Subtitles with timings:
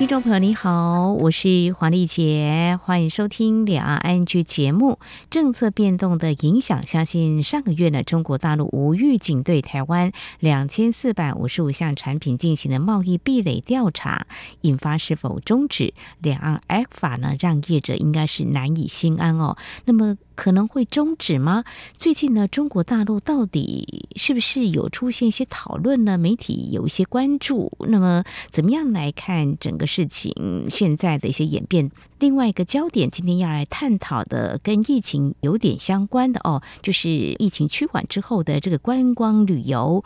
[0.00, 4.98] 听众朋友你好，我是黄丽杰，欢迎收听两岸 ING 节目。
[5.28, 14.26] 政策变动的影响，相信上个月呢，中国大陆无预警对台湾两千四百五十五项产品进行了贸易壁垒调查，
[14.62, 19.58] 引发是否终止两岸 ECFA 呢，让业者应该是难以心安哦。
[19.84, 20.16] 那么。
[20.40, 21.64] 可能会终止吗？
[21.98, 26.16] 最近呢，中国大陆到底是不是有出现一些讨论呢？
[26.16, 27.70] 媒体有一些关注。
[27.80, 31.90] 那么，怎么样来看整个事情现在的一些演变？
[32.18, 40.02] 另外一个焦点，今天要来探讨的，跟疫情有点相关的哦，就是疫情趋缓之后的这个观光旅游。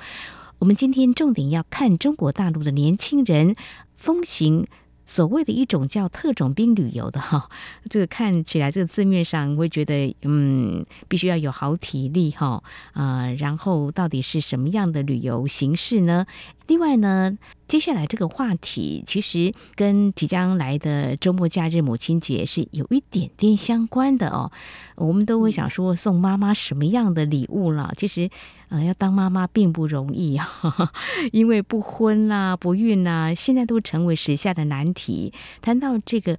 [0.59, 3.55] 我们今天重点要看中国大陆的年轻人
[3.95, 4.67] 风行。
[5.07, 7.49] 所谓的一种叫特种兵旅游的 哈，
[7.89, 12.63] 这个看起来这个字面上会觉得，嗯，必须要有好体力哈，
[12.95, 16.27] 呃，然后到底是什么样的旅游形式呢？
[16.67, 17.37] 另外呢，
[17.69, 24.51] 接下来这个话题其实跟即将来的周末假日母亲节是有一点点相关的哦。
[24.97, 27.93] 我们都会想说送妈妈什么样的礼物了？
[27.99, 28.31] 其实，
[28.75, 30.49] 呃，要当妈妈并不容易啊，
[31.31, 35.33] 因为不婚啦、不孕啦，现在都成为时下的难题。
[35.63, 36.37] 谈到这个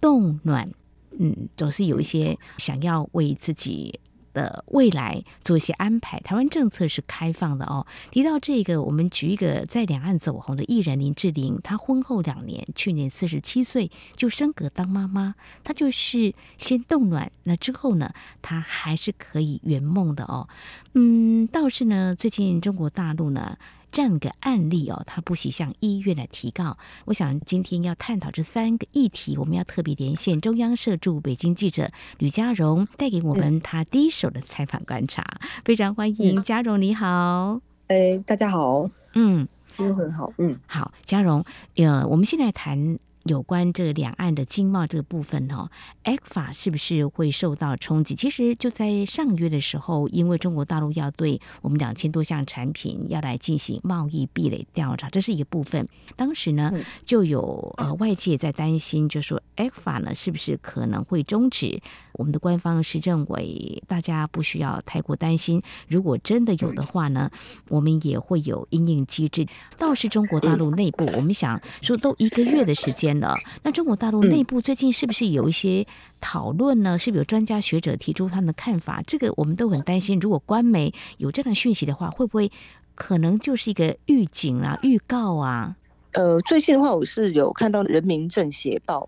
[0.00, 0.68] 冻卵，
[1.16, 4.00] 嗯，总是有一些想要为自己。
[4.36, 7.86] 的未来做一些安排，台湾政策是开放的哦。
[8.10, 15.34] 提到这个，我们举一个在两岸走红的艺人林志玲，她婚后两年，去年四十七岁就升格当妈妈，
[15.64, 18.12] 她就是先冻卵，那之后呢，
[18.42, 20.46] 她还是可以圆梦的哦。
[20.92, 23.56] 嗯，倒是呢，最近中国大陆呢。
[23.96, 26.76] 这样一个案例哦，他不惜向医院来提告。
[27.06, 35.22] 我想今天要探讨这三个议题，我们要特别连线中央社驻北京记者吕佳荣，带给我们他第一手的采访观察。
[35.40, 37.62] 嗯、非常欢迎佳荣，你好。
[37.86, 38.90] 哎，大家好。
[39.14, 39.48] 嗯，
[39.78, 40.30] 都很好。
[40.36, 41.42] 嗯，好，嘉荣，
[41.76, 42.98] 呃，我们现在谈。
[43.26, 45.68] 有关这两岸的经贸这个部分哦
[46.04, 48.14] ，ECFA 是不是会受到冲击？
[48.14, 55.88] 其实就在上个月的时候，因为中国大陆要对我们两千多项产品要来进行贸易壁垒调查，这是一个部分。
[56.14, 56.72] 当时呢，
[57.04, 61.80] 就有呃外界在担心，就说 ECFA 呢是不是可能会终止？
[62.12, 67.30] 我们的官方是认为大家不需要太过担心，如果真的有的话呢，
[67.68, 69.46] 我们也会有应应机制。
[69.78, 73.15] 倒是中国大陆内部，我们想说都一个月的时间。
[73.62, 75.86] 那中国大陆内部最近是不是有一些
[76.20, 76.98] 讨论呢？
[76.98, 79.02] 是不是有专家学者提出他们的看法？
[79.06, 80.18] 这个我们都很担心。
[80.20, 82.50] 如果官媒有这样的讯息的话，会不会
[82.94, 85.76] 可能就是一个预警啊、预告啊？
[86.12, 89.00] 呃，最近的话，我是有看到《人民政协报》，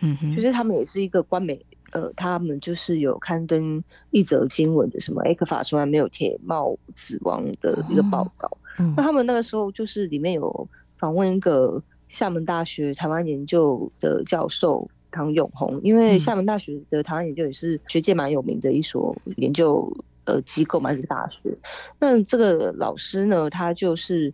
[0.00, 1.60] 嗯哼，就是他们也是一个官媒，
[1.92, 8.46] 呃，他们就是有刊登一则新闻的，什么 ECFA 从来没有铁帽子王的一个报告。
[8.78, 11.82] 哦、那他们那个时候就是里面有访问一个。
[12.08, 19.90] 厦门大学台湾研究的教授唐永红，因为厦门大学的台湾研究也是学界蛮有名的一所研究
[20.24, 21.56] 呃机构嘛，一个大学。
[21.98, 24.32] 那这个老师呢，他就是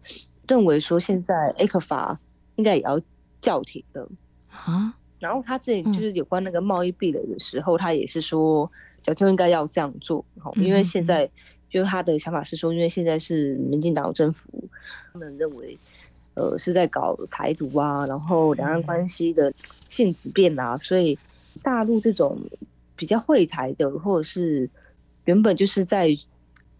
[0.49, 2.17] 认为说，现在 ECFA
[2.57, 3.01] 应该也要
[3.41, 4.09] 叫停的
[4.51, 4.95] 啊。
[5.19, 8.71] 然后他之前就是有关那个贸易壁垒的时候，他也是说，
[9.03, 10.25] 早就应该要这样做，
[10.57, 11.31] 因为现在
[11.69, 14.49] 就他的想法是说，因为现在是民进党政府，
[15.13, 15.79] 他们认为。
[16.41, 19.53] 呃，是在搞台独啊，然后两岸关系的
[19.85, 21.19] 性质变啊，所以
[21.63, 22.39] 大陆这种
[22.97, 24.69] 比较会台的，或者是
[25.27, 26.09] 原本就是在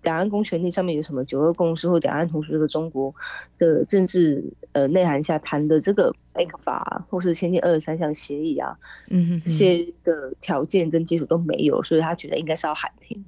[0.03, 3.15] 两岸公权力上面有什么九二共识或两岸同属这个中国
[3.59, 8.75] 的政治呃内涵下谈的这个 ECFA 或是签订二十三项协议啊，
[9.11, 13.23] 嗯，这些的条件跟基础都没有，所以他觉得应该是要喊停。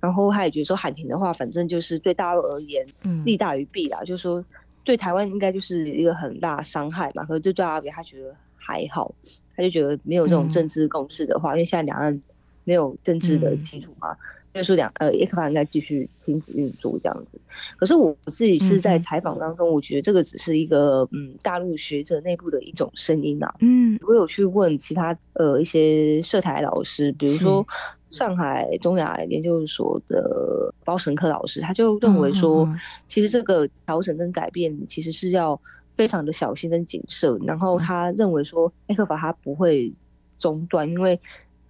[0.00, 2.86] 然后他也觉得说喊停的话，反正就是对大陆而言，
[3.24, 4.44] 利大于弊啦，嗯、就是说。
[4.84, 9.14] 对台湾应该就是一个很大伤害嘛，可是对阿扁他觉得还好，
[9.56, 12.20] 他就觉得没有这种政治共识的话，嗯、因为现在两岸
[12.64, 14.16] 没有政治的基础嘛，所
[14.60, 17.40] 以说两呃 ECFA 应该继续停止运作这样子。
[17.76, 23.54] 可是我自己是在采访当中，我觉得这个只是一个嗯大陆学者内部的一种声音啊。
[23.60, 27.66] 嗯，我有去问其他呃一些涉台老师，比如说。
[28.12, 32.68] 上海中亚研究所的包神科老师，他就认为说，
[33.06, 35.58] 其实这个调整跟改变其实是要
[35.94, 37.40] 非常的小心跟谨慎。
[37.46, 39.90] 然后他认为说，ECFA 他不会
[40.36, 41.18] 中断，因为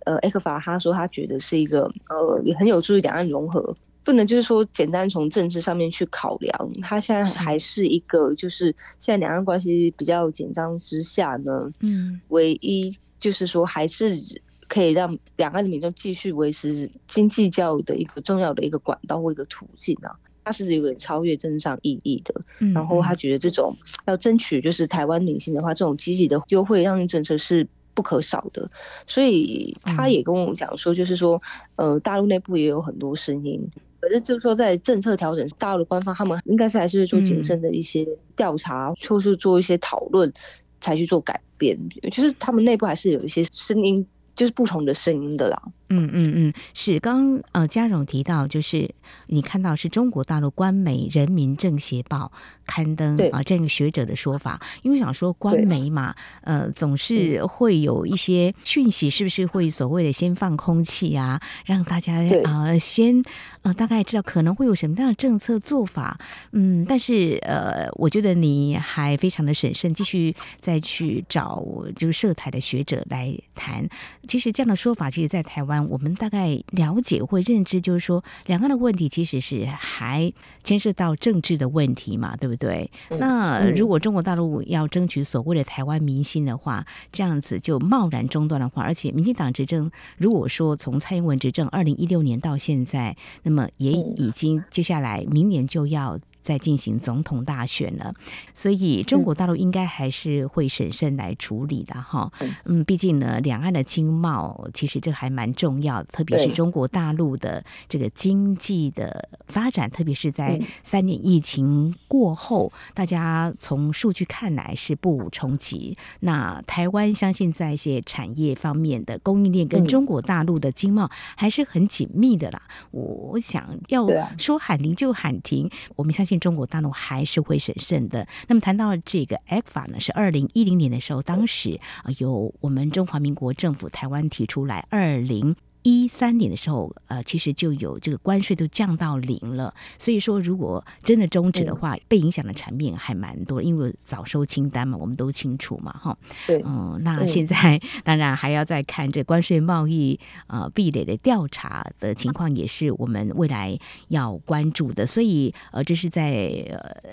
[0.04, 14.20] 呃，ECFA 他说他觉得是一个呃也很有助于两岸融合不能就是说简单从政治上面去考量，他现在还是一个就是现在两岸关系比较紧张之下呢，嗯，唯一就是说还是
[14.66, 20.10] 可以让两岸的民众继续维持经济教育的一个重要的一个管道或一个途径啊，
[20.44, 22.34] 他是有点超越政治上意义的。
[22.74, 23.72] 然后他觉得这种
[24.06, 27.64] 要争取就是台湾民心的话，这种积极的优惠让利政策是
[27.94, 28.68] 不可少的。
[29.06, 31.40] 所以他也跟我讲说，就是说，
[31.76, 33.60] 呃，大陆内部也有很多声音。
[34.00, 38.04] 可是就是说，在政策调整，大陆的官方他们应该是还是会做谨慎的一些
[38.36, 40.32] 调查，嗯、或是做一些讨论，
[40.80, 41.78] 才去做改变。
[42.10, 44.04] 就是他们内部还是有一些声音，
[44.34, 45.62] 就是不同的声音的啦。
[45.92, 48.90] 嗯嗯嗯，是刚呃嘉荣提到，就是
[49.26, 52.32] 你看到是中国大陆官媒《人民政协报》
[52.64, 63.22] 刊登啊这个学者的说法，因为想说官媒嘛，呃总是会有一些讯息，是不是会所谓的先放空气啊，让大家啊、呃、先
[63.60, 66.18] 呃大概知道可能会有什么样的政策做法，
[66.52, 71.62] 嗯，但是呃我觉得你还非常的审慎，继续再去找
[71.94, 73.86] 就是涉台的学者来谈，
[74.26, 75.81] 其实这样的说法，其实在台湾。
[75.88, 80.32] 我们大概了解或认知，就是说，两岸的问题其实是还
[80.62, 82.90] 牵涉到政治的问题嘛，对不对？
[83.10, 96.18] 那如果中国大陆要争取所谓的台湾民心的话，这样子就贸然中断的话，而且民进党执政，如果说从蔡英文执政二零一六年到现在，那么也已经接下来明年就要。
[96.42, 98.14] 在进行总统大选了，
[98.52, 102.30] 所以中国大陆应该还是会审慎来处理的哈。
[102.64, 115.96] 嗯，毕竟呢，两岸的经贸其实这还蛮重要的，特别是中国大陆的这个经济的发展，特别是在三年疫情过后，大家从数据看来是不无冲击。
[116.20, 122.60] 那台湾相信在一些产业方面的供应链跟中国大陆的经贸还是很紧密的啦。
[122.90, 126.31] 我想要说喊停就喊停，我们相信。
[126.38, 128.26] 中国大陆还是会审慎的。
[128.48, 139.74] 那么谈到这个 ECFA 呢，是二零一零年的时候，当时啊由我们中华民国政府台湾提出来，二零一三年的时候，呃，其实就有这个关税都降到零了。
[139.98, 146.16] 所以说，如果真的终止的话，被影响的产品还蛮多，因为早收清单嘛，我们都清楚嘛，哈。
[146.46, 153.76] 对，嗯，那现在当然还要再看这关税贸易呃壁垒的调查的情况，也是我们未来
[154.08, 155.04] 要关注的。
[155.04, 156.32] 所以，呃，这是在
[156.70, 157.10] 呃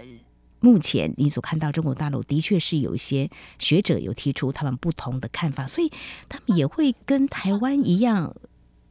[0.59, 5.89] 目前你所看到中国大陆的确是有一些学者有提出他们不同的看法，所以
[6.27, 8.35] 他们也会跟台湾一样。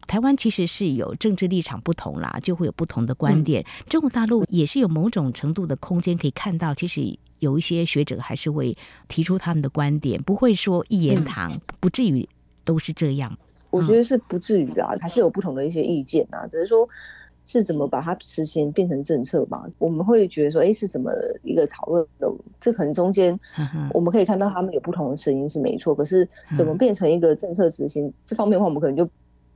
[0.08, 3.64] 台湾其实是有政治立场不同啦，就会有不同的观点。
[3.88, 8.74] 中国大陆也是有某种程度的空间可以看到，其实有一些学者还是会
[9.06, 12.26] 提出他们的观点，不会说一言堂，不至于
[12.64, 13.38] 都是这样。
[13.68, 16.88] 我觉得是不至于啊，还是有不同的一些意见啊，只是说
[17.44, 19.62] 是怎么把它实行变成政策吧。
[19.76, 21.12] 我们会觉得说，哎，是怎么
[21.42, 22.26] 一个讨论的？
[22.58, 23.38] 这可能中间
[23.92, 26.26] 我们可以看到他们有不同的声音是没错，可是
[26.56, 29.06] 怎么变成一个政策执行这方面的话，我们可能就。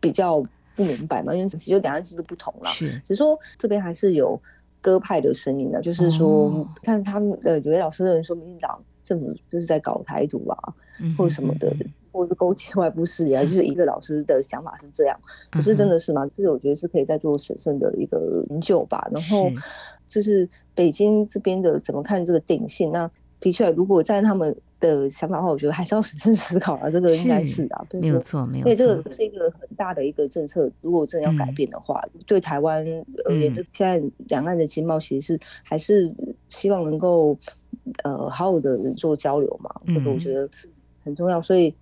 [0.02, 0.44] 比较
[0.76, 4.38] 不明白嘛，因为其实两岸制度不同了，是，只是说这边还是有
[4.80, 11.72] 鸽派的声音的，就是说，哦、看他们的有位老师的人说，民进党政府就是在搞台独啊，嗯、或者什么的，
[12.10, 15.16] 或者是勾结外部势力啊，就是一个老师的想法是这样，
[15.52, 16.26] 可是真的是吗？
[16.34, 19.08] 这个我觉得是可以再做审慎的一个研究吧。
[19.12, 19.48] 然后
[20.08, 22.90] 就是北京这边的怎么看这个定性？
[22.90, 23.08] 那
[23.38, 24.54] 的确，如果在他们。
[24.82, 28.68] 的想法的话，我觉得还是要审慎思考啊，这个应该是啊，对，没有错，没有错。
[28.68, 32.84] 对，这个是一个很大的一个政策，如果真的要改变的话，嗯、对台湾
[33.24, 36.12] 而言，这现在两岸的经贸其实是还是
[36.48, 37.38] 希望能够
[38.02, 40.48] 呃好好的做交流嘛，这个我觉得
[41.04, 41.40] 很重要。
[41.40, 41.72] 所以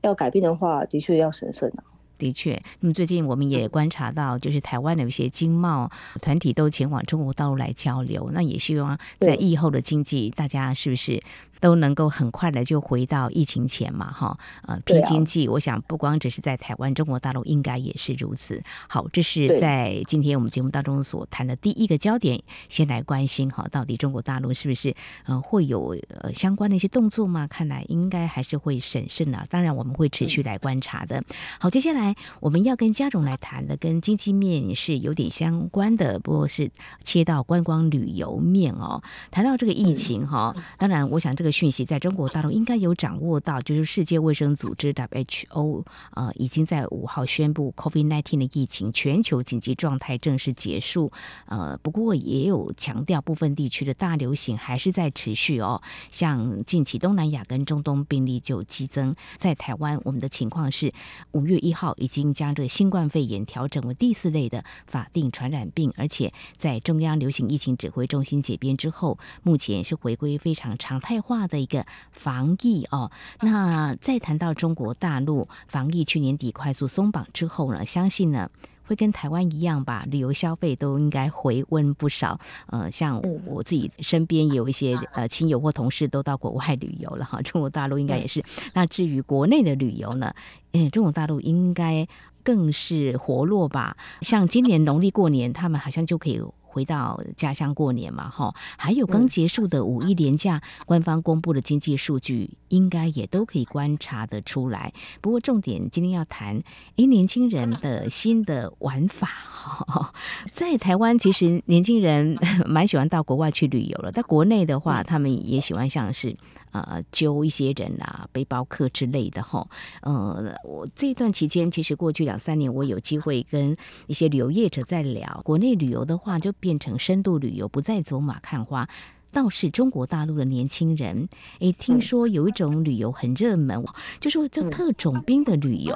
[0.00, 1.84] 要改变的话，的确要审慎啊。
[2.18, 5.88] 的确，那么最近我们也观察到，就是台湾的一些经贸
[6.20, 11.22] 团体都前往中国大陆来交流，那也希望在疫后的经济，大家是不是？
[11.60, 18.62] 都能够很快的就回到疫情前嘛，哈，呃，拼经济，我想不光只是在台湾，中国大陆应该也是如此。
[18.88, 27.46] 好，这是在今天我们节目当中所谈的第一个焦点，先来关心哈，到底中国大陆是不是呃会有呃相关的一些动作吗？
[27.48, 31.22] 看来应该还是会审慎的，当然我们会持续来观察的。
[31.58, 36.70] 好，接下来我们要跟家荣来谈的，跟经济面是有点相关的，不过是
[37.02, 39.02] 切到观光旅游面哦。
[39.30, 41.47] 谈到这个疫情哈，当然我想这个。
[41.48, 51.10] 个讯息，在中国大陆应该有掌握到，就是世界卫生组织 WHO 呃已经在五号宣布 COVID-19 的疫情全球紧急状态正式结束。
[51.46, 55.80] 呃，不过也有强调部分地区的大流行还是在持续哦。
[56.10, 60.92] 像近期东南亚跟中东病例就激增，在台湾我们的情况是
[61.32, 73.10] 五月一号已经将这个新冠肺炎调整为第四类的法定传染病，而且在中央流行疫情指挥中心解编之后，目前是回归非常常态化的一个防疫哦。
[73.40, 78.50] 那再谈到中国大陆防疫，去年底快速松绑之后呢，相信呢。
[78.84, 82.40] 会跟台湾一样吧，旅游消费都应该回温不少。
[82.68, 88.42] 呃，像我自己身边有一些呃亲友或同事都到国外旅游了哈， 中国大陆应该也是。
[88.72, 90.32] 那至于国内的旅游呢，
[90.72, 92.08] 嗯，中国大陆应该
[92.42, 93.94] 更是活络吧？
[94.22, 96.40] 像今年农历过年，他们好像就可以。
[96.78, 104.92] 回到家乡过年嘛，哈，还有刚结束的五一连假，官方公布的经济数据应该也都可以观察得出来。
[105.20, 106.62] 不过重点今天要谈，
[106.94, 110.14] 哎，年轻人的 新的玩法哈，
[110.54, 116.36] 在台湾其实年轻人 蛮喜欢到国外去旅游了，在国内的话，他们也喜欢像是。
[116.70, 119.66] 呃，揪一些人啊，背包客之类的哈。
[120.02, 123.74] 呃，我这段期间，其实过去两三年，我有机会跟
[124.06, 125.40] 一些旅游业者在聊。
[125.46, 128.86] 国内旅游的话，就变成深度旅游，不再走马看花。
[129.32, 133.82] 倒是中国大陆的年轻人，诶，听说有一种旅游很热门，
[134.20, 135.94] 就说叫特种兵的旅游。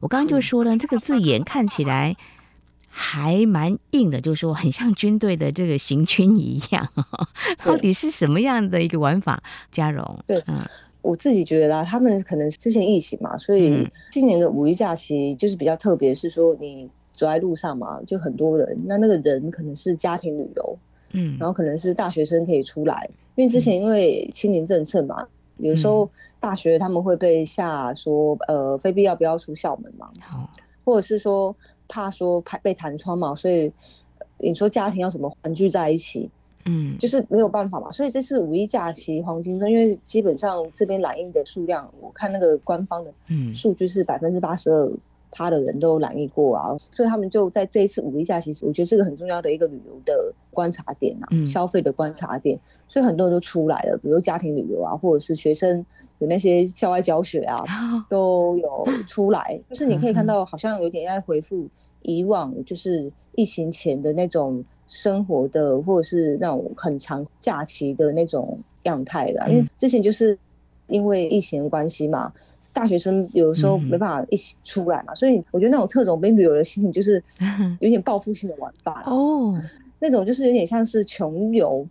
[0.00, 2.16] 我刚刚就说了，这个字眼看起来。
[2.98, 6.88] 还蛮硬的，就是说很像军队的这个行军一样，
[7.62, 9.42] 到底是什么样的一个玩法？
[9.70, 10.64] 嘉荣，对，嗯，
[11.02, 20.78] 我自己觉得啊，他们可能之前疫情嘛，所以今年的五一假期就是比较特别，是说你走在路上嘛，就很多人，那那个人可能是家庭旅游，
[21.14, 26.08] 嗯，然后可能是大学生可以出来，因为之前因为清零政策嘛，有时候
[26.38, 30.48] 大学他们会被下说，呃，非必要不要出校门嘛，好，
[30.84, 31.52] 或者是说。
[31.88, 33.72] 怕说被弹窗嘛，所以
[34.40, 36.28] 你说家庭要怎么团聚在一起？
[36.64, 37.92] 嗯，就是没有办法嘛。
[37.92, 43.12] 所以这次五一假期黄金周，因为基本上这边来印的数量，我看那个官方的
[43.54, 44.90] 数据是百分之八十二
[45.30, 52.58] 趴的人都染疫过啊，所以他们就在这一次五一假期，我觉得是个很重要的一个旅游的观察点啊，消费的观察点。
[52.88, 55.84] 所以很多人都出来了，比如家庭旅游啊，或者是学生。
[56.18, 57.62] 有那些校外教学啊，
[58.08, 61.68] 都有出来， 就是你可以看到，好像有点在回复
[62.00, 69.46] 以往，就是疫情前的那种生活的，或者是那种很长假期的那种样态的。
[69.50, 70.38] 因为之前就是
[70.86, 72.32] 因为疫情的关系嘛，
[72.76, 77.22] 大学生有的时候没办法一起出来嘛，所以我觉得那种特种兵旅游的心情就是
[77.80, 79.02] 有点报复性的玩法。
[79.06, 79.58] 哦，
[79.98, 81.86] 那种就是有点像是穷游。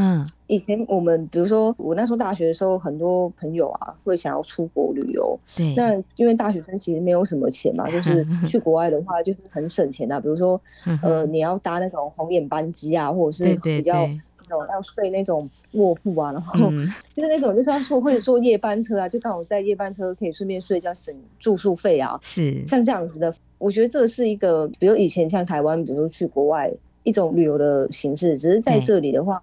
[0.00, 5.36] 嗯，以前我们比如说我那时候大学的时候，很多朋友啊会想要出国旅游。
[5.56, 10.20] 对，那因为大学生其实没有什么钱嘛， 就是去国外的话就是很省钱的。
[10.20, 10.60] 比如说，
[11.02, 16.70] 呃，你要搭那种红眼班机啊，或者是比较那种要睡那种卧铺啊，然后
[17.14, 22.18] 就是那种就是要说会坐夜班车啊，就刚好在夜班车可以顺便睡觉省住宿费啊。
[22.22, 26.68] 是像这样子的，我觉得这是一个，比如以前像台湾，比如说去国外
[27.04, 29.40] 一种旅游的形式，只是在这里的话。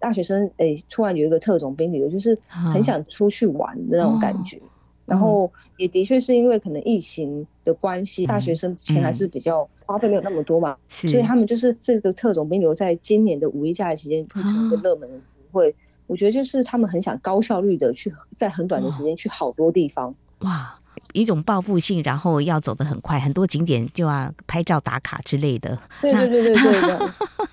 [0.00, 4.56] 大学生哎、欸，突然有一个特种兵旅游，就是很想出去玩的那种感觉。
[4.56, 4.60] 哦、
[5.08, 15.70] 然后也的确是因为可能疫情的关系，嗯、大学生钱还是比较花费没有那么多嘛，嗯、所以他们就是这个特种兵留在今年的五一假期间会成一个热门的词汇。
[15.70, 15.74] 哦、
[16.08, 20.14] 我觉得就是他们很想高效率的去在很短的时间去好多地方。
[20.40, 20.78] 哇，
[21.14, 25.78] 一种报复性，然后要走得很快，很多景点就要拍照打卡之类的。
[26.02, 27.08] 对对对对对对。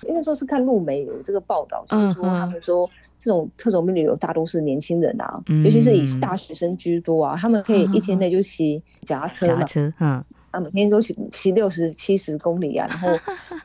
[0.08, 13.08] 因为 说是看路媒有这个报道，就是说他们说这种特种兵旅游大多是年轻人啊，尤其是以大学生居多啊，他们可以一天内就骑脚踏车嘛，车，嗯，啊，每天都骑骑六十七十公里啊，然后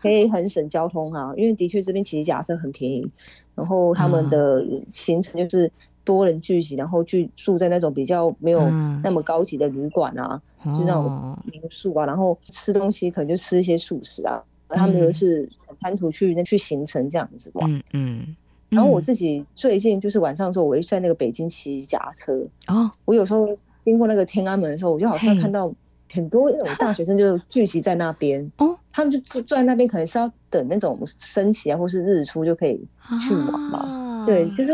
[0.02, 3.10] 可以很省交通啊，因为的确这边骑脚踏车很便宜，
[3.56, 5.72] 然后他们的行程就是
[6.04, 8.62] 多人聚集，然后去住在那种比较没有
[9.04, 14.42] 那么高级的旅馆啊，就那种民宿啊，然后吃东西可能就吃一些素食啊。
[14.74, 15.50] 他们都是
[15.82, 18.36] 贪图去那去行程这样子玩，嗯，嗯，
[18.72, 22.34] 然后我自己最近就是晚上的时候，我会在那个北京骑脚踏车
[22.68, 22.90] 哦。
[23.04, 23.48] 我有时候
[23.80, 25.72] 经过那个天安门的时候，我就好像看到
[26.12, 28.78] 很多那种大学生就聚集在那边 哦。
[28.94, 32.80] 他们就坐坐在那边，可能是要等那种升旗啊，或是日出就可以
[33.26, 33.80] 去玩嘛。
[33.80, 34.74] 啊、对，就是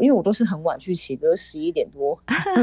[0.00, 2.16] 因为我都是很晚去骑，比如十一点多、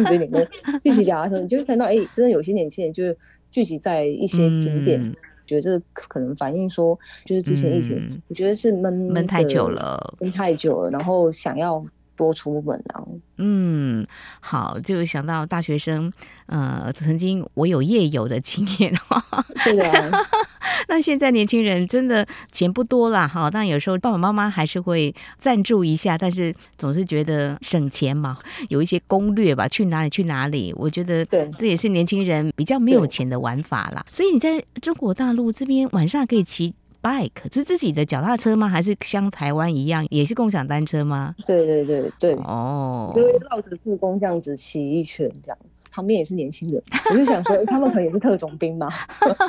[0.08, 0.42] 十一点多
[0.84, 3.18] 去骑脚踏车，你就会看到哎、欸，真的有些年轻人就是
[3.52, 5.16] 聚集在一些景点。
[5.58, 11.84] 嗯觉得可能反映说，就是之前疫情，我觉得是闷闷太久了，闷太久了，然后想要
[12.20, 13.02] 多出门啊。
[13.38, 14.06] 嗯，
[14.42, 16.12] 好，就想到大学生，
[16.48, 19.24] 呃，曾经我有夜游的经验哈。
[19.64, 20.12] 对啊。
[20.90, 34.06] 那现在年轻人真的钱不多了哈，但有时候爸爸妈妈还是会赞助一下，但是总是觉得省钱嘛， 有一些攻略吧，去哪里去哪里，我觉得对，这也是年轻人比较没有钱的玩法啦。
[34.12, 38.68] 所以你在中国大陆这边晚上可以骑 bike，是自己的脚踏车吗？
[38.68, 41.36] 还是像台湾一样也是共享单车吗？
[41.46, 45.58] 对对对对，哦，就会绕着故宫这样子骑一圈这样。
[45.92, 48.88] 旁边也是年轻人，我就想说，他们可能也是特种兵嘛，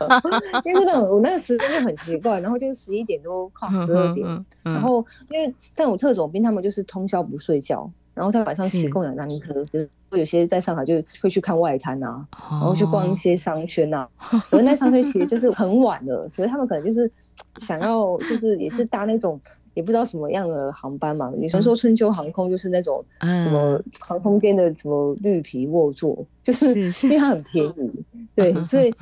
[0.64, 4.26] 因为那种我那个时间就很奇怪，然后就十一点多靠十二点，
[4.64, 14.08] 然后因为但我特种兵他们就是通宵不睡觉，然后在晚上骑共享单车，就是有些在上海就会去看外滩啊，然后去逛一些商圈啊，
[14.50, 17.08] 可是那商圈其实就是很晚了，所以他们可能就是
[17.56, 19.40] 想要就是也是搭那种。
[19.74, 28.04] 也不知道什么样的航班嘛，有人说春秋航空就是那种什么航空间的什么绿皮卧座，嗯、就是因为它很便宜，
[28.34, 28.92] 对，所以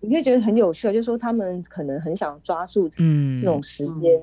[0.00, 4.20] 你会觉得很有趣啊，就是说他们可能很想抓住这种时间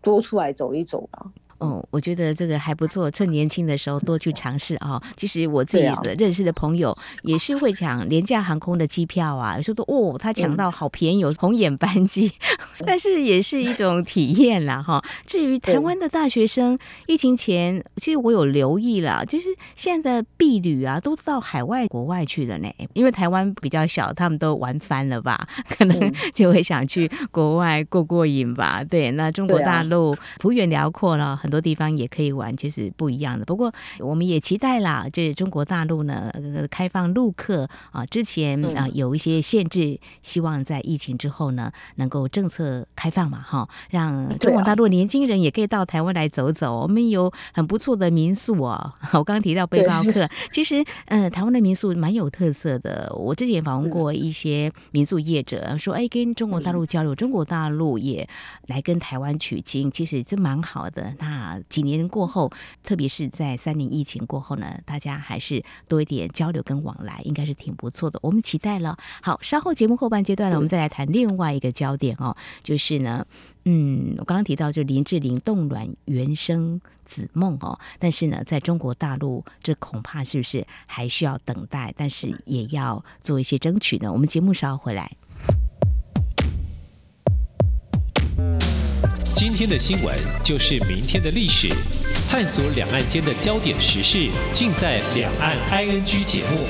[0.00, 1.26] 多出来走一走啊。
[1.58, 5.02] 哦，我觉得这个还不错，趁年轻的时候多去尝试啊。
[5.16, 12.30] 其实我自己的认识的朋友也是会抢廉价航空的机票啊，有时候都哦，他抢到好便宜，有红眼班机，
[12.86, 15.02] 但是也是一种体验啦哈。
[15.24, 22.68] 至于台湾的大学生，疫情前其实我有留意了，就是现在的婢旅啊，都到海外国外去了呢。
[22.92, 28.84] 因为台湾比较小，他们都玩翻了吧，可能就会想去国外过过瘾吧。
[28.84, 31.40] 对，那中国大陆幅员辽阔了。
[31.46, 33.44] 很多地方也可以玩，其实不一样的。
[33.44, 36.28] 不过我们也期待啦，就是中国大陆呢
[36.68, 46.80] 开放陆客啊，之前啊有一些限制，希望在疫情之后呢能够政策开放嘛，哈，让中国大陆年轻人也可以到台湾来走走。
[46.80, 53.12] 我们有很不错的民宿哦， 我刚刚提到背包客，其实呃台湾的民宿蛮有特色的。
[53.14, 58.28] 我之前访问过一些民宿业者，说哎跟中国大陆交流，中国大陆也
[58.66, 61.14] 来跟台湾取经，其实这蛮好的。
[61.18, 62.50] 那啊，几年过后，
[62.82, 68.18] 特别是在三年疫情过后呢，大家还是多一点交流跟往来，应该是挺不错的。
[68.22, 68.96] 我们期待了。
[69.22, 73.26] 好，稍后节目后半阶段呢，我们再来谈另外一个焦点哦，就是呢，
[73.64, 84.12] 嗯，我刚刚提到就林志玲冻卵原生子梦哦，但是呢，在中国大陆这恐怕是不是还需要等待，但是也要做一些争取呢？
[84.12, 85.12] 我们节目稍后回来。
[89.38, 91.68] 今天的新闻就是明天的历史，
[92.26, 96.66] 探索两岸间的焦点时事，尽在《两岸 ING》节目。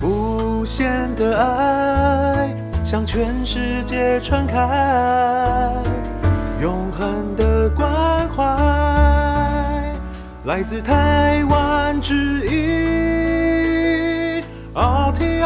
[0.00, 2.48] 无限的爱
[2.82, 5.74] 向全世界传开，
[6.62, 8.42] 永恒的关怀
[10.46, 13.01] 来自台湾之音。
[14.74, 15.42] RTI，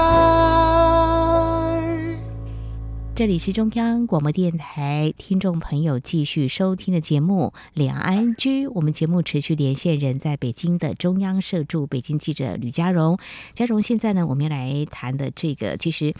[3.12, 8.69] 这里是中央广播电台听众朋友继续收听的节目《两岸居》。
[8.73, 13.19] 我们节目持续连线人在北京的中央社驻北京记者吕佳蓉。
[13.53, 16.15] 佳蓉，现在呢，我们要来谈的这个，其实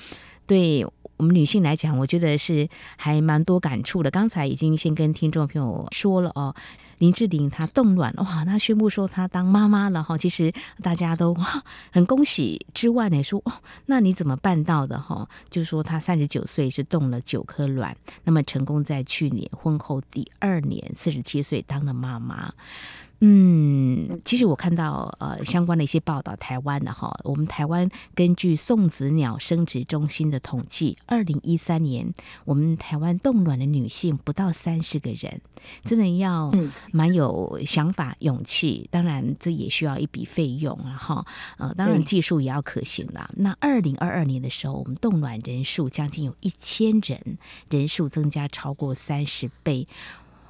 [0.45, 0.85] 对
[1.16, 4.11] 我们女性来讲，我觉得是还蛮多感触的。
[4.11, 6.57] 刚才已经先跟听众朋友说了哦。
[6.99, 13.53] 林志玲她冻卵哇，她宣布说她当妈妈了哈，其实大家都哇很恭喜之外呢，说哦，
[13.87, 15.29] 那你怎么办到的哈？
[15.51, 22.53] 就是说她三十九岁是冻了九颗卵，那么成功在去年婚后第二年四十七岁当了妈妈。
[23.20, 32.12] 嗯，其实我看到呃相关的一些报道，台湾的哈，我们台湾根据送子鸟生殖中心的统计，二零一三年
[32.44, 35.40] 我们台湾冻卵的女性不到三十个人，
[35.83, 36.52] 真的要
[36.92, 38.87] 蛮有想法、勇气。
[38.90, 41.26] 当然，这也需要一笔费用啊哈。
[41.57, 43.31] 呃，当然技术也要可行啦。
[43.37, 47.38] 那二零二二年的时候，我们冻卵人数将近有一千人，
[47.70, 49.88] 人数增加超过三十倍。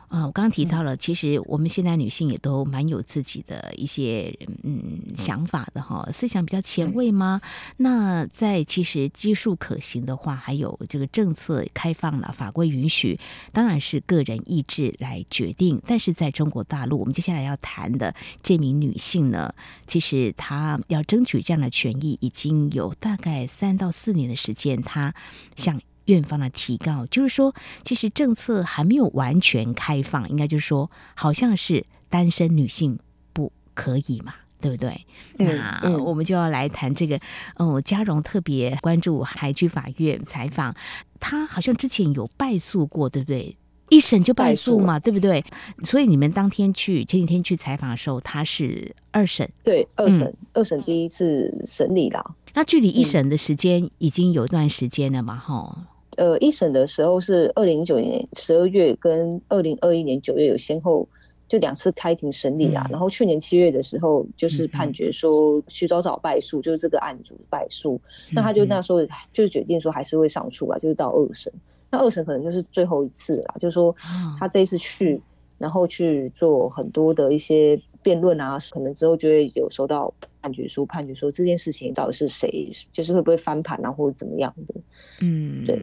[0.09, 7.40] 啊、哦，我刚刚提到了，其实我们现在女性也都蛮有自己的一些嗯想法的哈，思想比较前卫吗？
[7.77, 13.19] 那在其实技术可行的话，还有这个政策开放了，法规允许，
[13.53, 15.83] 当然是个人意志来决定。
[15.87, 19.53] 但是在中国大陆，我们接下来要谈的这名女性呢，
[19.88, 25.12] 其实她要争取这样的权益，已经有大概三到四年的时间，她
[25.57, 25.81] 向。
[26.07, 32.99] 院方的提告就是说，其实政策还没有完全开放，应该就是说，好像是单身女性
[33.33, 34.35] 不可以嘛？
[34.59, 35.07] 对不对？
[35.37, 37.21] 那我们就要来谈这个。
[37.57, 40.75] 哦，嘉荣特别关注海军法院采访，
[41.21, 43.57] 他好像之前有败诉过，对不对？
[43.90, 45.45] 一审就败诉嘛，对不对？
[45.85, 52.35] 所以你们当天去前几天去采访的时候，他是二审，对，二审，嗯、二审第一次审理了。
[52.55, 55.37] 那距离一审的时间已经有一段时间了嘛？
[55.37, 61.07] 哈、嗯，呃，一审的时候是二零一九年十二月跟二零二一年九月有先后
[61.48, 62.85] 就两次开庭审理啊。
[62.88, 68.00] 嗯、然后去年七月的时候就是判决说徐早早败诉，就是这个案主败诉。
[68.31, 68.98] 嗯、那他就那时候
[69.33, 71.52] 就决定说还是会上诉啊，就是到二审。
[71.90, 73.94] 那二审可能就是最后一次了，就是说
[74.40, 75.20] 他这一次去，
[75.59, 84.75] 然后去做很多的一些辩论啊，可能之后就会有收到判决书，判决说这件事情到底是谁，就是会不会翻盘啊，或者怎么样的。
[85.21, 85.81] 嗯，对。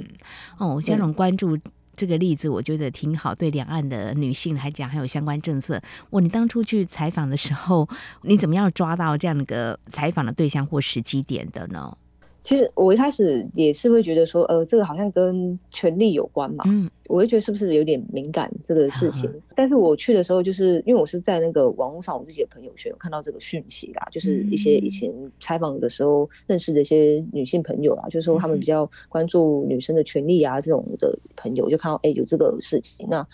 [0.58, 1.58] 哦，佳蓉关注
[1.96, 5.82] 这个例子，我觉得挺好，对两岸的女性来讲，还有相关政策。
[6.10, 7.88] 我你当初去采访的时候，
[8.22, 11.98] 你怎么样抓到这样的一个采访的对象或时机点的呢？
[12.44, 19.30] 其实我一开始也是会觉得说，呃，这个好像跟权力有关嘛，嗯，我会觉得是不是有点敏感这个事情。
[19.30, 33.08] 嗯、但是我去的时候，就是因为我是在那个网络上，我自己的朋友圈有看到这个讯息啦，就是一些以前采访的时候认识的一些女性朋友啊，就是说他们比较关注女生的权利啊这种的朋友，就看到哎有这个事情。
[33.10, 33.26] 那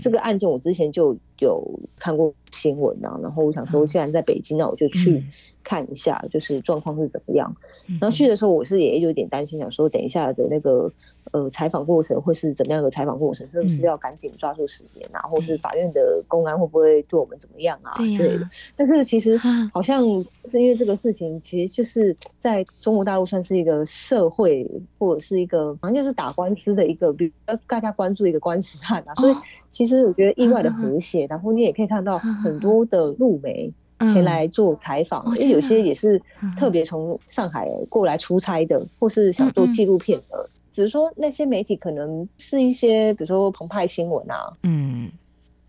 [0.00, 5.20] 这个案件我之前就有看过新闻啊，然后我想说，既然在北京，那我就去。
[5.62, 7.54] 看一下，就是状况是怎么样。
[8.00, 10.90] 然后去的时候，我是也有点担心，想说等一下的那个
[11.32, 18.48] 呃采访过程会是怎么样的采访过程，是不是要赶紧抓住时间啊，或是法院的公安会不会对我们怎么样啊之类的。
[18.76, 19.36] 但是其实
[19.72, 20.02] 好像
[20.44, 29.34] 是因为这个事情，其实就是在中国大陆算是一个社会或者是一个好像就是打官司的一个比较大家关注一个官司案啊，所以
[29.70, 31.26] 其实我觉得意外的和谐。
[31.26, 33.72] 然后你也可以看到很多的陆媒。
[34.04, 36.20] 前来做采访，因为有些也是
[36.56, 40.48] 特别从上海过来出差的，或是想做纪录片的。
[40.70, 45.10] 只是说那些媒体可能是一些，比如说澎湃新闻啊，嗯，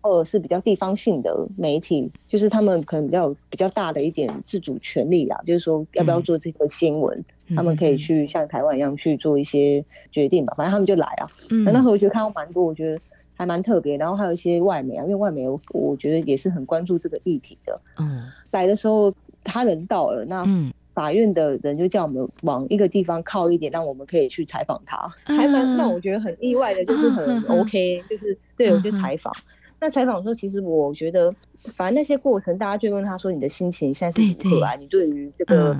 [0.00, 7.22] 或者是比较地方性的媒体，就是他们可能比较比较大的一点自主权利啊，就是说要不要做这个新闻，
[7.54, 10.54] 他们可以去像台湾一样去做一些决定吧。
[10.56, 11.28] 反正他们就来啊。
[11.64, 13.00] 那那时候我觉得看到蛮多，我觉得。
[13.36, 17.80] 还蛮特别，然后还有一些外媒啊，因为外媒我我觉得也是很关注这个议题的。
[17.98, 20.44] 嗯，来的时候他人到了，那
[20.92, 29.32] 法院的人就叫我们往一个地方靠一点，让我们可以去采访他，还蛮让我觉得很意外的，就是很 OK，就是对我去采访。
[29.80, 34.76] 那采访的时候，其实我觉得，反正那些过程，大家就问他说：“你的心情现在是如何啊？
[34.76, 35.76] 你对于这个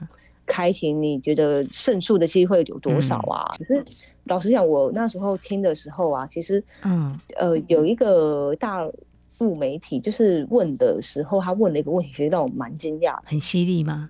[0.46, 3.84] 开庭，你觉得胜诉的机会有多少啊？”可是。
[4.26, 8.90] 老实讲，我那时候听的时候啊，其实，嗯，呃，有一个大
[9.36, 13.18] 陆媒体就是问的时候，他问了一个问题，其实让我蛮惊讶。
[13.26, 14.08] 很犀利吗？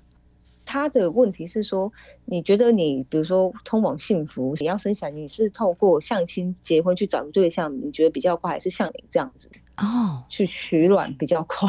[0.64, 1.92] 他的问题是说，
[2.26, 11.68] 你觉得你比如说通往幸福，你要生小孩，你是透过相亲结婚去找个对象，你觉得比较快，还是像你这样子哦去取卵比较快？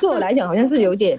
[0.00, 1.18] 对我来讲，好像是有点，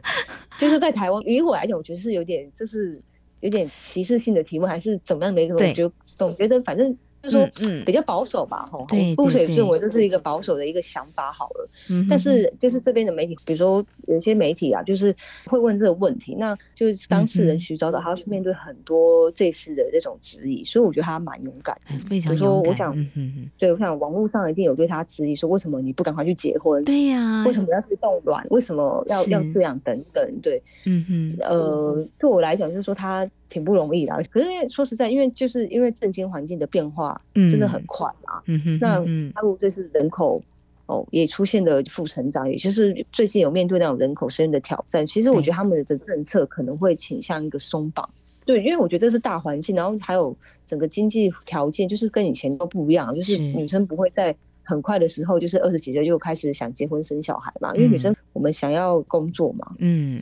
[0.58, 3.02] 就是在台湾，于我来讲，我觉得是有点，这是
[3.40, 5.56] 有点歧视性的题目，还是怎么样的一个？
[5.56, 5.92] 我觉得。
[6.18, 8.86] 总觉得反正就是说，嗯，比较保守吧，吼，
[9.16, 11.70] 布水认为这是一个保守的一个想法好了。
[11.90, 15.14] 嗯，但是就是这边的媒体，比如说有些媒体啊，就是
[15.46, 22.48] 会问这个问题，那就是当事人徐早早，他要去面对很多这次的这种质疑，所以我觉得他蛮勇敢，非常勇敢。
[22.48, 26.84] 说我想，嗯对，我想网络上一定有对他质疑，说为什么你不赶快去结婚？
[26.86, 28.46] 对呀，为什么要去冻卵？
[28.52, 30.40] 为什么要要这样等等？
[30.42, 33.28] 对，嗯嗯，呃，对我来讲就是说他。
[33.48, 38.42] 挺不容易的，可是因为说实在，因为就是因为政经环境的变化真的很快嘛。
[38.48, 38.98] 嗯哼，那
[39.34, 40.42] 大陆这次人口
[40.88, 45.06] 哦也出现了负成长，也就是最近有面对那种人口生育的挑战。
[45.06, 48.10] 其实我觉得他们的政策可能会倾向一个松绑。
[48.46, 59.76] 对，因为我觉得这是大环境，然后还有整个经济条件就是跟以前都不一样，就是女生不会在很快的时候就是二十几岁就开始想结婚生小孩嘛，因为女生我们想要工作嘛。
[59.80, 60.22] 嗯。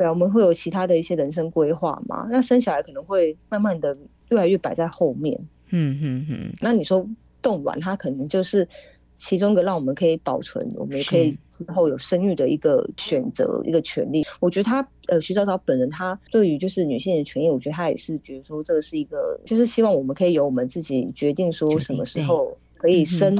[0.00, 2.26] 对啊，我们会有其他的一些人生规划嘛？
[2.30, 3.94] 那生小孩可能会慢慢的
[4.30, 5.38] 越来越摆在后面。
[5.72, 6.52] 嗯嗯嗯。
[6.58, 7.06] 那你说
[7.42, 8.66] 冻卵，它可能就是
[9.12, 14.24] 其中一个让我们可以保存，我们也可以之后有生育的一个选择，一个权利。
[14.40, 23.36] 我觉得他呃，徐早早本人他对于就是女性的权益，我觉得他也是觉得说这个是一个，就是希望我们可以由我们自己决定说什么时候可以生。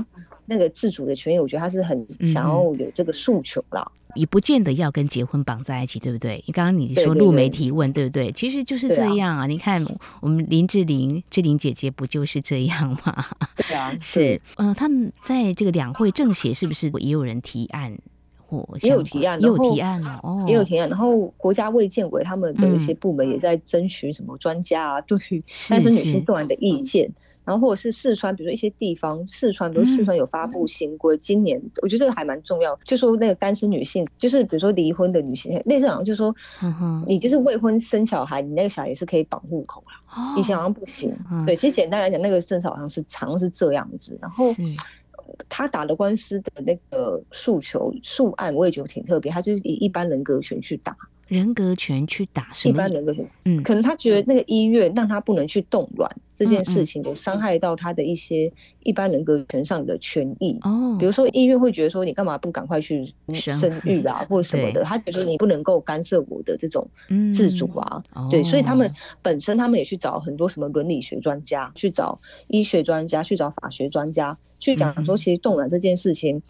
[0.51, 6.43] 那个自主的权益，我觉得他是很想要有这个诉求啦，也不见得要跟结婚绑在一起，对不对？
[6.45, 8.33] 你刚刚你说陆媒提问，对不对？
[8.33, 9.47] 其实就是这样啊。
[9.47, 9.87] 你看
[10.21, 13.25] 我们林志玲，志玲姐姐不就是这样吗？
[13.57, 14.41] 对啊， 是。
[14.57, 17.97] 嗯，他们在这个两会政协是不是也有人提案，
[18.83, 20.89] 也有提案，也有提案哦，也有提案。
[20.89, 27.09] 然后国家卫健委他们的一些部门也在争取什么专家啊，对于单身女性冻卵的意见。
[27.51, 36.33] 然后或者是四川，比如说一些地方，四川，比如四川有发布新规，今年我觉得这个还蛮重要，就说那个单身女性，就是比如说离婚的女性，类似好像就是说，
[37.09, 40.37] 你就是未婚生小孩，你那个小孩也是可以绑户口啦。
[40.39, 41.13] 以前好像不行，
[41.45, 44.17] 对，其实简单来讲，那个政策好像是好像是这样子。
[44.23, 44.45] 然后
[45.49, 50.97] 他打的官司的那个诉求诉案，我也觉得挺特别，他就是以一般人格权去打。
[51.31, 52.75] 人格权去打什么？
[52.75, 60.59] 一般人格权，嗯，可能他觉得那个医院让他不能去冻卵这件事情，有伤害到他的一些一般人格权上的权益。
[60.63, 64.83] 哦，比如说医院会觉得说，你干嘛不赶快去生育啊， 或者什么的？
[64.83, 66.85] 他觉得你不能够干涉我的这种
[67.33, 68.03] 自主啊。
[68.29, 76.43] 对，所以他们本身他们也去找很多什么伦理学专家，去找医学专家，去找法学专家，去讲说，其实冻卵这件事情。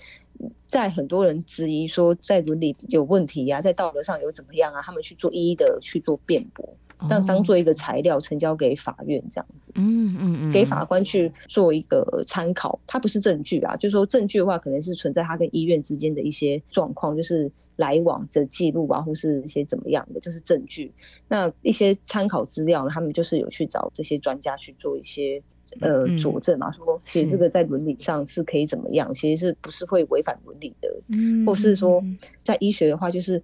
[0.67, 4.81] 在很多人质疑说，在伦理有问题呀、啊，在道德上有怎么样啊？
[4.83, 6.69] 他们去做一一的去做辩驳，
[7.09, 12.79] 当当做一个材料呈交给法院这样子，嗯嗯嗯，给法官去做一个参考。
[12.87, 20.93] 它不是证据啊，就是说证据的话，可能是存在他跟医院之间的一些状况，就是来往的记录啊，或是一些怎么样的，这是证据。
[21.29, 25.43] 那一些参考资料呢，他们就是有去找这些专家去做一些。
[25.81, 30.89] 呃，佐证嘛，说其实这个在伦理上是可以怎么样，其实是不是会违反伦理的？
[31.13, 32.03] 嗯，或是说
[32.43, 33.43] 在医学的话，就是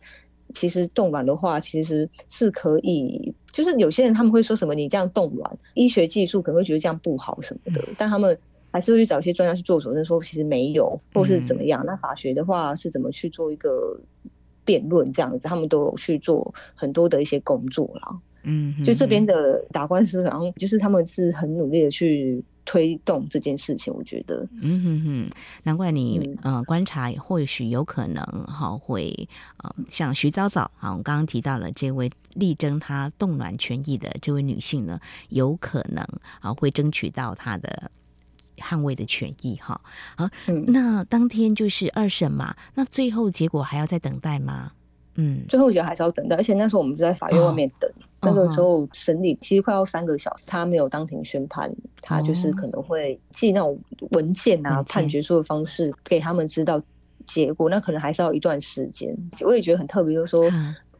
[0.54, 8.36] 其实冻卵的话，其实是可以，就是有些人他们会说什么，你这样冻卵，医学技术可能会觉得这样不好什么的，但他们
[8.72, 11.82] 还是会去找一些专家去做佐证，说其实没有，或是怎么样。
[11.86, 13.98] 那法学的话是怎么去做一个
[14.64, 18.18] 辩论这样子，他们都有去做很多的一些工作啦。
[18.46, 25.28] 嗯，就这边的打官司，然后就是他们是很努力的去推动这件事情，我觉得，嗯哼哼，
[25.64, 29.28] 难怪你呃观察，或许有可能哈会
[29.58, 36.04] 呃像徐早早啊，我刚刚提到了这位力争她冻卵权益的这位女性呢，有可能
[36.40, 37.90] 啊会争取到她的
[38.58, 39.80] 捍卫的权益哈。
[40.16, 40.28] 好，
[40.68, 44.72] 那当天就是二审嘛，那最后结果还要再等待吗？
[45.16, 47.90] 嗯，最后结果还是要等待，而且那时候我们就在法院外面等。
[47.90, 53.78] 哦那个时候审理其实快要三个小时，他没有当庭宣判，他就是可能会寄那种
[54.10, 56.82] 文件啊、判决书的方式给他们知道
[57.24, 59.16] 结果，那可能还是要一段时间。
[59.44, 60.50] 我也觉得很特别，就是说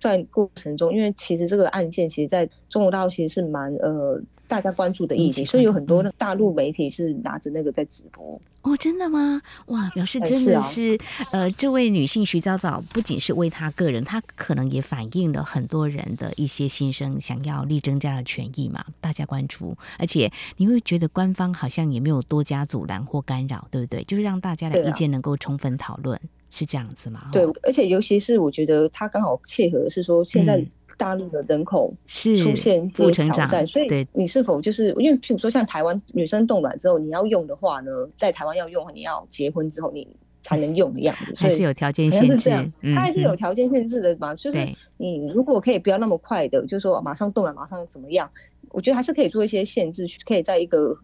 [0.01, 4.23] 在过程中，因为其实这个案件其实在中国大陆其实是蛮呃。
[4.49, 8.41] 大家关注的议题，所以有很多大陆媒体是拿着那个在直播。
[8.63, 9.41] 哦，真的吗？
[9.67, 19.77] 哇，表示真的是，是啊、呃，这位女性徐早早不仅是为她个人，她可能也反映了很多人的一些心声，想要力争这样的权益嘛，大家关注。
[19.99, 24.03] 而且你会觉得官方好像也没有多加阻拦或干扰，对不对？
[24.03, 27.29] 就是让大家的意见能够充分讨论，啊、是这样子吗？
[27.31, 30.67] 对，而且尤其是我觉得他刚好切合的是说现在、嗯。
[30.97, 40.09] 大陆的人口是出现负成长，所以你是否就是因为，譬如说像台湾女生冻卵之后，你要用的话呢，在台湾要用，你要结婚之后你
[40.41, 42.51] 才能用的样子，还是有条件限制，
[42.95, 44.35] 它还是有条件限制的嘛？
[44.35, 44.59] 就是
[44.97, 48.31] 你如果可以不要那么快的，就是说马上冻卵，马上怎么样？
[48.71, 50.97] 我觉得还是可以做一些限制，可以在一个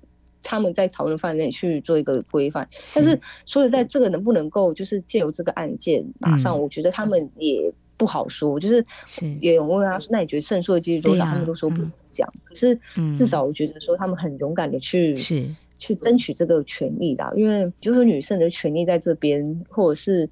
[0.42, 2.66] 他们在讨论范围内去做一个规范。
[2.94, 7.70] 但是说实在，这个能不能够就是借由这个案件，马上我觉得他们也。
[7.96, 8.85] 不好说，就是
[9.40, 11.24] 也有问他说，那你觉得胜诉的几率多少？
[11.24, 12.28] 他们都说不能讲。
[12.44, 12.78] 可是
[13.12, 15.46] 至少我觉得说，他们很勇敢的去是
[15.78, 20.28] 去争取这个权益的，因为就是女生的权益在这边，或者是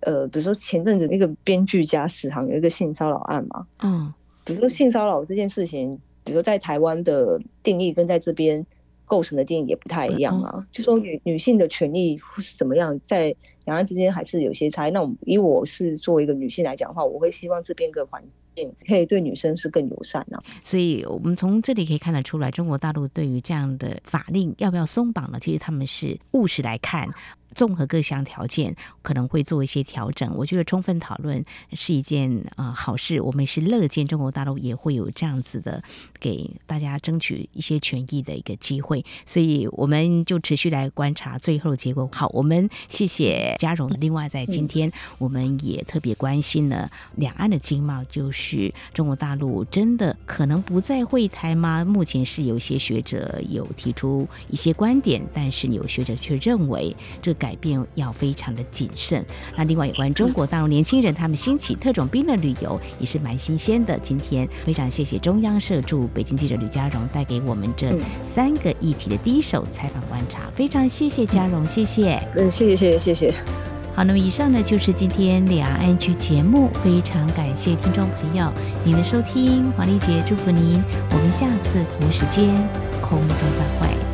[0.00, 4.12] 呃，比如说前阵子那个编剧家史航有一个性骚扰案嘛，嗯，
[4.44, 8.66] 比如说性骚扰这件事情，比如说在台湾的定义跟在这边。
[9.10, 14.92] 构成的电影也不太一样啊，就说女女性的权利是怎么样，在两岸之间还是有些差异。
[14.92, 18.22] 那我以我是作为一个女性来讲的话，我会希望这边的环
[18.54, 20.40] 境可以对女生是更友善啊。
[20.62, 25.40] 所以我们从这里可以看得出来，中国大陆对于这样的法令要不要松绑呢？
[25.40, 27.08] 其实他们是务实来看。
[27.54, 30.32] 综合各项条件，可能会做一些调整。
[30.36, 35.82] 我觉得充分讨论是一件呃好事，我们是乐见中国大陆也会有这样子的
[36.20, 39.04] 给大家争取一些权益的一个机会。
[39.26, 42.08] 所以我们就持续来观察最后的结果。
[42.12, 43.90] 好，我们谢谢嘉荣。
[43.98, 51.84] 另外，在今天我们也特别关心了两岸的经贸，就是中国大陆真的可能不再会台吗？
[51.84, 57.34] 目前是有些学者有提出一些观点，但是有学者却认为这。
[57.40, 59.24] 改变要非常的谨慎。
[59.56, 63.98] 那另外有关中国大陆年轻人他们兴起特种兵的旅游也是蛮新鲜的。
[63.98, 72.20] 今天非常谢谢中央社驻北京记者吕佳荣带给我们这三个议题的第一手采访观察，非常谢谢佳荣，谢谢。
[72.36, 73.34] 嗯，谢谢谢谢谢谢。
[73.96, 78.52] 好，那么以上呢就是今天两岸 ING 节目，非常感谢听众朋友
[78.84, 82.46] 您的收听，黄丽姐祝福您，我们下次同一时间
[83.02, 84.09] 空中再会。